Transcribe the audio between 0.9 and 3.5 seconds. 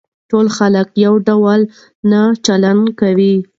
يو ډول نه چلن کوي.